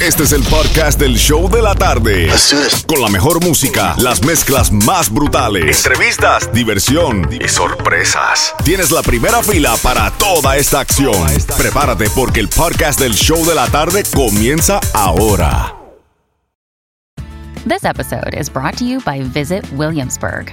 [0.00, 2.28] Este es el podcast del show de la tarde.
[2.86, 8.54] Con la mejor música, las mezclas más brutales, entrevistas, diversión y sorpresas.
[8.64, 11.26] Tienes la primera fila para toda esta acción.
[11.56, 15.74] Prepárate porque el podcast del show de la tarde comienza ahora.
[17.66, 20.52] This episode is brought to you by Visit Williamsburg.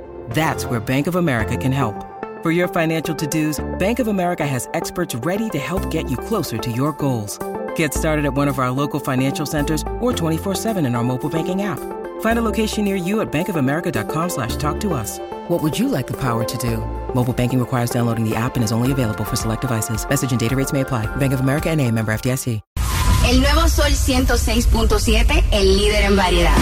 [0.31, 1.95] That's where Bank of America can help.
[2.41, 6.57] For your financial to-dos, Bank of America has experts ready to help get you closer
[6.57, 7.37] to your goals.
[7.75, 11.61] Get started at one of our local financial centers or 24-7 in our mobile banking
[11.61, 11.77] app.
[12.21, 15.19] Find a location near you at bankofamerica.com slash talk to us.
[15.49, 16.77] What would you like the power to do?
[17.13, 20.07] Mobile banking requires downloading the app and is only available for select devices.
[20.09, 21.13] Message and data rates may apply.
[21.17, 22.61] Bank of America and a member FDIC.
[23.27, 26.57] El nuevo Sol 106.7, el líder en variedad.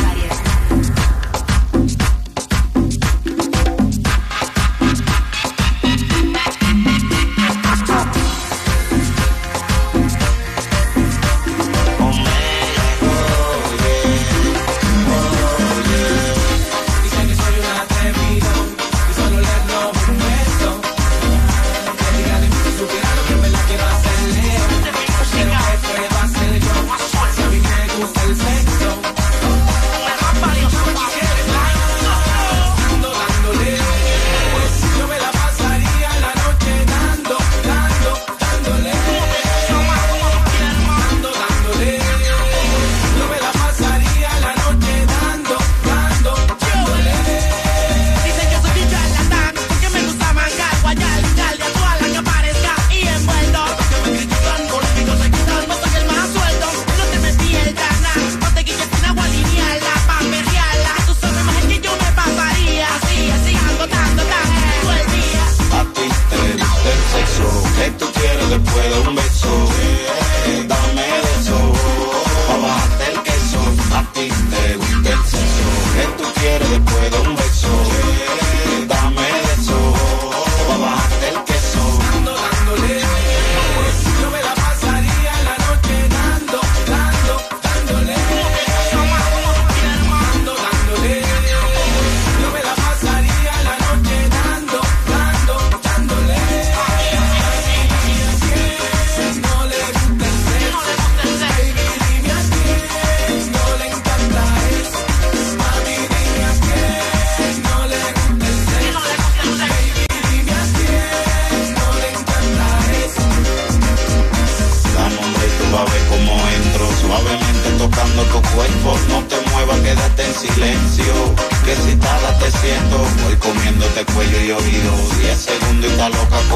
[68.49, 69.88] Después de un beso.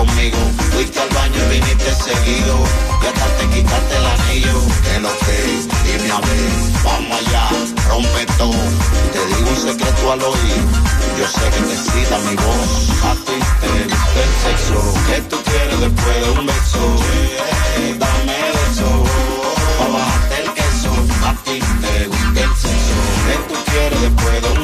[0.06, 2.60] Fuiste al baño y viniste seguido.
[3.02, 4.60] Y hasta te quitaste el anillo.
[4.84, 5.38] Que lo que,
[5.86, 6.52] dime a ver
[6.84, 7.50] Vamos allá,
[7.90, 8.64] rompe todo.
[9.14, 10.68] Te digo un secreto al oído
[11.18, 12.90] Yo sé que te mi voz.
[13.04, 14.94] A ti te el sexo.
[15.08, 16.84] Que tú quieres después de un beso
[17.78, 18.36] Eh, Dame
[18.72, 19.04] eso
[19.80, 20.92] Pa' bajarte el queso.
[21.24, 22.98] A ti te gusta el sexo.
[23.28, 24.63] Que tú quieres después de un beso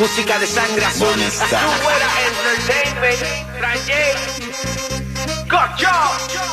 [0.00, 0.38] música.
[0.38, 1.08] De sangre azul.
[1.08, 3.22] Azul era entertainment.
[3.58, 4.14] Traje.
[5.48, 6.49] Got job.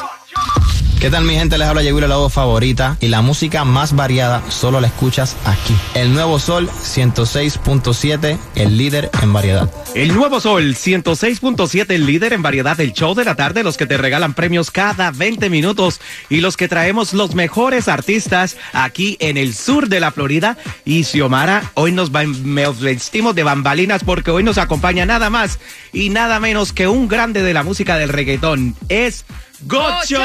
[0.99, 1.59] ¿Qué tal mi gente?
[1.59, 5.75] Les habla Yeguila, la voz favorita y la música más variada solo la escuchas aquí.
[5.93, 9.71] El Nuevo Sol 106.7, el líder en variedad.
[9.93, 13.85] El Nuevo Sol 106.7, el líder en variedad del show de la tarde, los que
[13.85, 19.37] te regalan premios cada 20 minutos y los que traemos los mejores artistas aquí en
[19.37, 20.57] el sur de la Florida.
[20.83, 25.59] Y Xiomara, hoy nos vestimos de bambalinas porque hoy nos acompaña nada más
[25.93, 28.75] y nada menos que un grande de la música del reggaetón.
[28.89, 29.25] Es
[29.65, 30.19] Gocho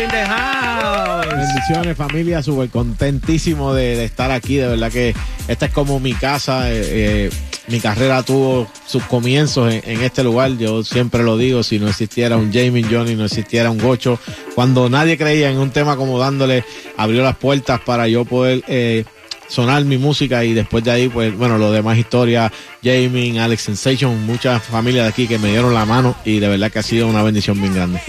[0.00, 1.26] in the house.
[1.26, 5.14] Bendiciones familia, súper contentísimo de, de estar aquí, de verdad que
[5.48, 7.30] esta es como mi casa, eh, eh,
[7.66, 11.88] mi carrera tuvo sus comienzos en, en este lugar, yo siempre lo digo, si no
[11.88, 14.20] existiera un Jamie Johnny, no existiera un Gocho,
[14.54, 16.64] cuando nadie creía en un tema como dándole,
[16.96, 18.62] abrió las puertas para yo poder...
[18.68, 19.04] Eh,
[19.48, 22.52] sonar mi música y después de ahí, pues bueno, lo demás historia,
[22.84, 26.70] Jamie, Alex Sensation, muchas familias de aquí que me dieron la mano y de verdad
[26.70, 28.00] que ha sido una bendición bien grande.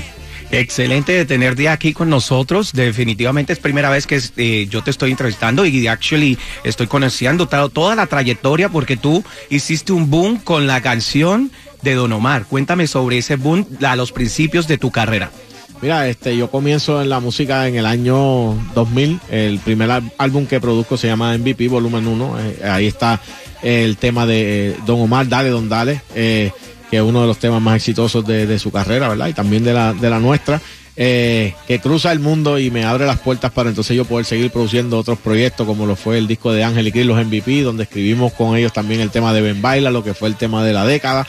[0.52, 2.74] Excelente de tenerte aquí con nosotros.
[2.74, 7.70] Definitivamente es primera vez que eh, yo te estoy entrevistando y actually estoy conociendo to-
[7.70, 11.52] toda la trayectoria porque tú hiciste un boom con la canción
[11.84, 12.46] de Don Omar.
[12.50, 15.32] Cuéntame sobre ese boom a los principios de tu carrera.
[15.82, 19.20] Mira, este, yo comienzo en la música en el año 2000.
[19.32, 22.40] El primer álbum que produzco se llama MVP Volumen 1.
[22.40, 23.20] Eh, ahí está
[23.64, 26.02] el tema de eh, Don Omar, Dale, Don Dale,
[26.92, 29.30] que es uno de los temas más exitosos de, su carrera, ¿verdad?
[29.30, 30.62] Y también de la, de la nuestra.
[30.98, 34.52] eh, que cruza el mundo y me abre las puertas para entonces yo poder seguir
[34.52, 37.84] produciendo otros proyectos como lo fue el disco de Ángel y Cris, los MVP, donde
[37.84, 40.74] escribimos con ellos también el tema de Ben Baila, lo que fue el tema de
[40.74, 41.26] la década,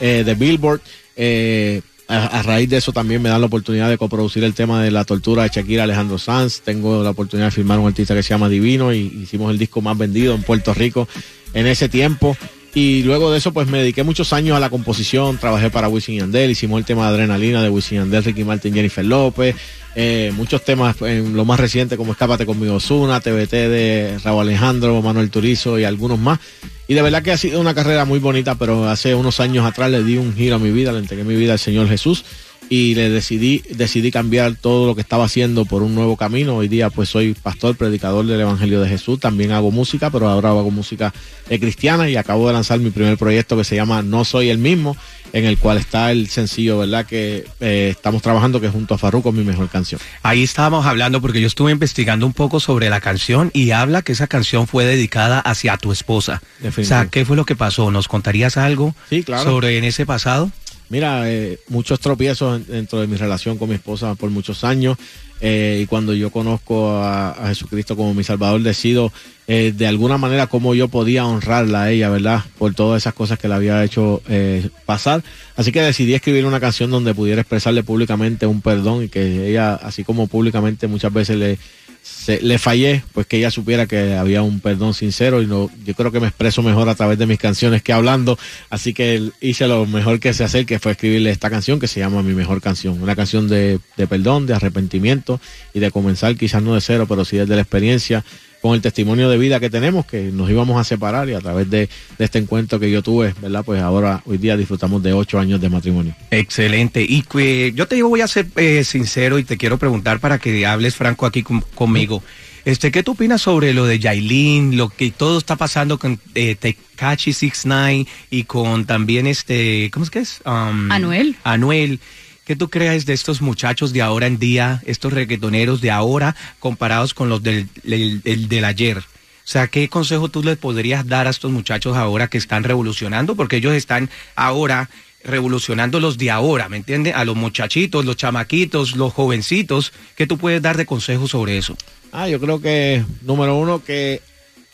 [0.00, 0.80] eh, de Billboard.
[1.16, 4.80] eh, a, a raíz de eso también me dan la oportunidad de coproducir el tema
[4.80, 6.60] de la tortura de Shakira Alejandro Sanz.
[6.60, 9.80] Tengo la oportunidad de firmar un artista que se llama Divino y hicimos el disco
[9.80, 11.08] más vendido en Puerto Rico
[11.52, 12.36] en ese tiempo.
[12.76, 15.38] Y luego de eso, pues me dediqué muchos años a la composición.
[15.38, 19.02] Trabajé para Wisin Yandel, hicimos el tema de Adrenalina de Wisin Yandel, Ricky Martin, Jennifer
[19.02, 19.56] López.
[19.94, 25.00] eh, muchos temas en lo más reciente como Escápate conmigo, Zuna, TBT de Raúl Alejandro,
[25.00, 26.38] Manuel Turizo y algunos más.
[26.86, 29.90] Y de verdad que ha sido una carrera muy bonita, pero hace unos años atrás
[29.90, 32.26] le di un giro a mi vida, le entregué mi vida al Señor Jesús
[32.68, 36.56] y le decidí, decidí cambiar todo lo que estaba haciendo por un nuevo camino.
[36.56, 40.48] Hoy día pues soy pastor, predicador del Evangelio de Jesús, también hago música, pero ahora
[40.48, 41.12] hago música
[41.48, 44.58] eh, cristiana y acabo de lanzar mi primer proyecto que se llama No Soy el
[44.58, 44.96] Mismo,
[45.32, 47.06] en el cual está el sencillo, ¿verdad?
[47.06, 50.00] Que eh, estamos trabajando, que junto a Farruko es mi mejor canción.
[50.22, 54.12] Ahí estábamos hablando porque yo estuve investigando un poco sobre la canción y habla que
[54.12, 56.42] esa canción fue dedicada hacia tu esposa.
[56.64, 57.90] O sea, ¿qué fue lo que pasó?
[57.92, 59.44] ¿Nos contarías algo Sí, claro.
[59.44, 60.50] sobre en ese pasado?
[60.88, 64.96] Mira, eh, muchos tropiezos en- dentro de mi relación con mi esposa por muchos años.
[65.42, 69.12] eh, y cuando yo conozco a, a Jesucristo como mi Salvador, decido
[69.46, 72.42] eh, de alguna manera cómo yo podía honrarla a ella, ¿verdad?
[72.56, 75.22] Por todas esas cosas que le había hecho eh, pasar.
[75.54, 79.74] Así que decidí escribir una canción donde pudiera expresarle públicamente un perdón y que ella,
[79.74, 81.58] así como públicamente muchas veces le,
[82.08, 85.94] se- le fallé, pues que ella supiera que había un perdón sincero y no, yo
[85.94, 88.38] creo que me expreso mejor a través de mis canciones que hablando,
[88.70, 92.00] así que hice lo mejor que sé hacer, que fue escribirle esta canción que se
[92.00, 95.40] llama Mi Mejor Canción, una canción de, de perdón, de arrepentimiento
[95.74, 98.24] y de comenzar quizás no de cero, pero sí desde la experiencia
[98.66, 101.70] con el testimonio de vida que tenemos, que nos íbamos a separar y a través
[101.70, 103.64] de, de este encuentro que yo tuve, ¿verdad?
[103.64, 106.14] Pues ahora, hoy día disfrutamos de ocho años de matrimonio.
[106.30, 107.02] Excelente.
[107.08, 110.66] Y que yo te voy a ser eh, sincero y te quiero preguntar para que
[110.66, 112.22] hables franco aquí con- conmigo.
[112.64, 116.56] Este, ¿qué tú opinas sobre lo de Yailin, lo que todo está pasando con eh,
[116.56, 120.40] Tekashi 69 y con también este, ¿cómo es que es?
[120.44, 121.36] Um, Anuel.
[121.44, 122.00] Anuel.
[122.46, 127.12] ¿Qué tú crees de estos muchachos de ahora en día, estos reggaetoneros de ahora comparados
[127.12, 128.98] con los del, del, del- ayer?
[128.98, 133.34] O sea, ¿qué consejo tú les podrías dar a estos muchachos ahora que están revolucionando?
[133.36, 134.88] Porque ellos están ahora
[135.24, 137.14] revolucionando los de ahora, ¿me entiendes?
[137.16, 139.92] A los muchachitos, los chamaquitos, los jovencitos.
[140.14, 141.76] ¿Qué tú puedes dar de consejo sobre eso?
[142.12, 144.20] Ah, yo creo que, número uno, que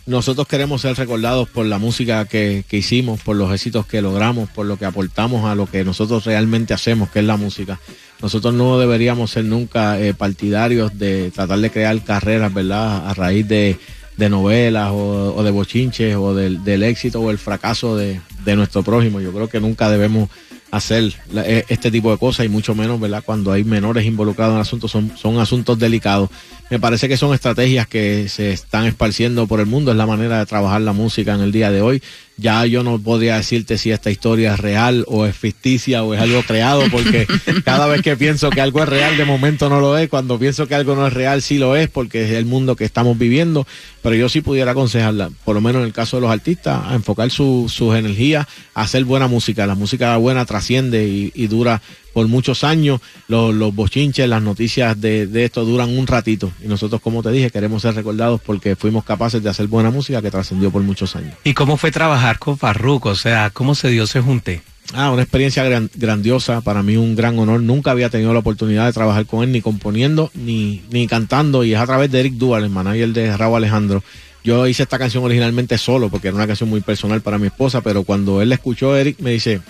[0.06, 4.50] nosotros queremos ser recordados por la música que, que hicimos, por los éxitos que logramos,
[4.50, 7.78] por lo que aportamos a lo que nosotros realmente hacemos, que es la música.
[8.20, 13.08] Nosotros no deberíamos ser nunca eh, partidarios de tratar de crear carreras, ¿verdad?
[13.08, 13.78] A raíz de,
[14.16, 18.56] de novelas o, o de bochinches o del, del éxito o el fracaso de, de
[18.56, 19.20] nuestro prójimo.
[19.20, 20.28] Yo creo que nunca debemos
[20.72, 23.22] hacer la- e- este tipo de cosas y mucho menos, ¿verdad?
[23.24, 26.28] Cuando hay menores involucrados en asuntos, son, son asuntos delicados.
[26.70, 30.38] me parece que son estrategias que se están esparciendo por el mundo, es la manera
[30.38, 32.02] de trabajar la música en el día de hoy.
[32.42, 36.20] Ya yo no podría decirte si esta historia es real o es ficticia o es
[36.20, 37.26] algo creado, porque
[37.64, 40.08] cada vez que pienso que algo es real, de momento no lo es.
[40.08, 42.84] Cuando pienso que algo no es real, sí lo es, porque es el mundo que
[42.84, 43.66] estamos viviendo.
[44.02, 46.94] Pero yo sí pudiera aconsejarla, por lo menos en el caso de los artistas, a
[46.94, 49.66] enfocar su- sus energías a hacer buena música.
[49.66, 51.80] La música buena trasciende y, y dura
[52.12, 53.00] por muchos años.
[53.28, 56.52] Los, los bochinches, las noticias de, de esto duran un ratito.
[56.64, 60.20] Y nosotros, como te dije, queremos ser recordados porque fuimos capaces de hacer buena música
[60.22, 61.34] que trascendió por muchos años.
[61.44, 63.10] ¿Y cómo fue trabajar con Farruko?
[63.10, 64.62] O sea, ¿cómo se dio ese junte?
[64.94, 67.60] Ah, una experiencia gran- grandiosa, para mí un gran honor.
[67.62, 71.72] Nunca había tenido la oportunidad de trabajar con él, ni componiendo, ni, ni cantando, y
[71.72, 74.02] es a través de Eric Dual, el manager de Raúl Alejandro.
[74.44, 77.80] Yo hice esta canción originalmente solo, porque era una canción muy personal para mi esposa,
[77.80, 79.60] pero cuando él la escuchó, Eric me dice,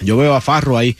[0.00, 0.96] yo veo a Farro ahí,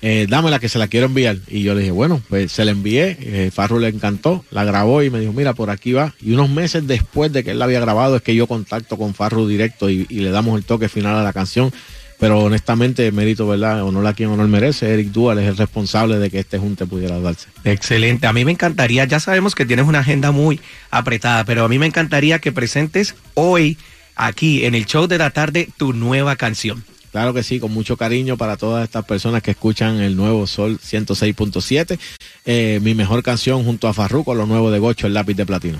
[0.00, 1.38] eh, dámela que se la quiero enviar.
[1.48, 3.50] Y yo le dije, bueno, pues se la envié, eh,
[3.80, 6.14] le encantó, la grabó y me dijo, mira, por aquí va.
[6.20, 9.14] Y unos meses después de que él la había grabado es que yo contacto con
[9.14, 11.72] Farro directo y, y le damos el toque final a la canción.
[12.18, 13.84] Pero honestamente, mérito, ¿verdad?
[13.84, 14.92] Honor a quien honor merece.
[14.92, 17.48] Eric Dual es el responsable de que este junte pudiera darse.
[17.62, 18.26] Excelente.
[18.26, 21.78] A mí me encantaría, ya sabemos que tienes una agenda muy apretada, pero a mí
[21.78, 23.78] me encantaría que presentes hoy,
[24.16, 26.82] aquí en el show de la tarde, tu nueva canción.
[27.18, 30.78] Claro que sí, con mucho cariño para todas estas personas que escuchan el nuevo Sol
[30.78, 31.98] 106.7.
[32.46, 35.78] Eh, mi mejor canción junto a Farruko, lo nuevo de Gocho, el lápiz de platino.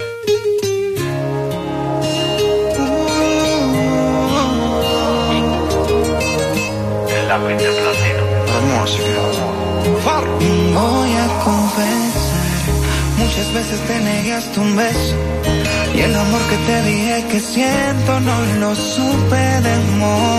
[7.09, 8.23] El lápiz de platino.
[10.75, 12.67] Voy a confesar,
[13.17, 15.15] muchas veces te negaste un beso
[15.95, 20.38] y el amor que te dije que siento no lo supe demostrar.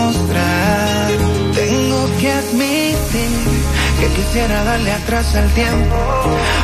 [4.30, 5.96] Quisiera darle atrás al tiempo,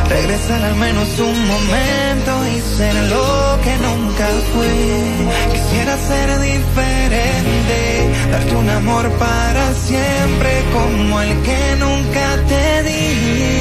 [0.08, 5.26] regresar al menos un momento y ser lo que nunca fui.
[5.52, 13.56] Quisiera ser diferente, darte un amor para siempre como el que nunca te di.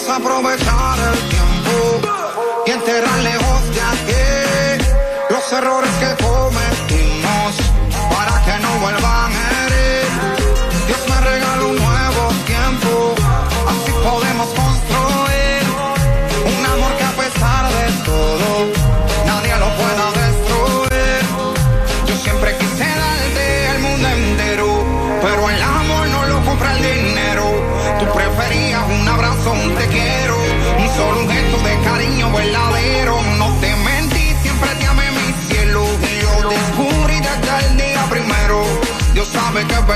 [0.00, 0.69] Vamos a aprovechar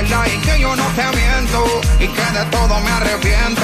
[0.05, 1.65] es verdad y que yo no te miento
[1.99, 3.63] y que de todo me arrepiento.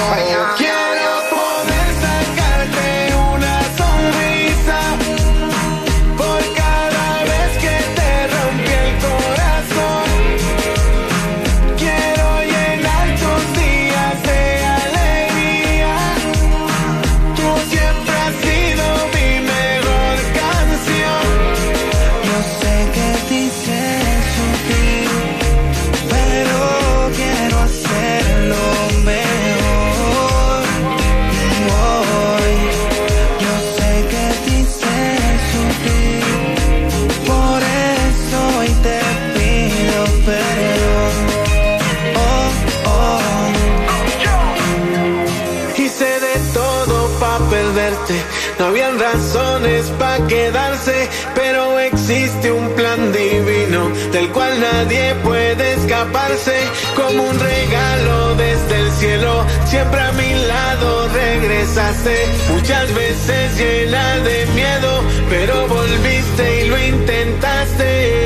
[50.31, 56.55] Quedarse, pero existe un plan divino del cual nadie puede escaparse.
[56.95, 62.15] Como un regalo desde el cielo, siempre a mi lado regresaste.
[62.53, 68.20] Muchas veces llena de miedo, pero volviste y lo intentaste.